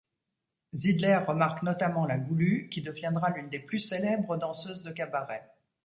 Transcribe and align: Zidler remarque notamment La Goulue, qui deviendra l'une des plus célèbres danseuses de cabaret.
Zidler 0.73 1.19
remarque 1.27 1.61
notamment 1.61 2.07
La 2.07 2.17
Goulue, 2.17 2.69
qui 2.71 2.81
deviendra 2.81 3.29
l'une 3.29 3.49
des 3.49 3.59
plus 3.59 3.79
célèbres 3.79 4.35
danseuses 4.35 4.81
de 4.81 4.89
cabaret. 4.91 5.47